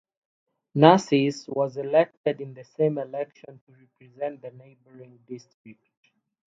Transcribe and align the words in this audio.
Narcisse 0.73 1.47
was 1.47 1.77
elected 1.77 2.41
in 2.41 2.55
the 2.55 2.63
same 2.63 2.97
election 2.97 3.61
to 3.67 3.73
represent 3.73 4.41
the 4.41 4.49
neighboring 4.49 5.19
district. 5.27 5.87